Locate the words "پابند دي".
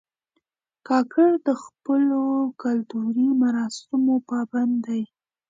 4.29-5.03